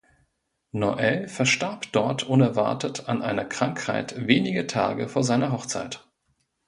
Noel 0.71 1.27
verstarb 1.27 1.91
dort 1.91 2.23
unerwartet 2.23 3.07
an 3.07 3.21
einer 3.21 3.45
Krankheit 3.45 4.15
wenige 4.17 4.65
Tage 4.65 5.07
vor 5.07 5.23
seiner 5.23 5.51
Hochzeit. 5.51 6.03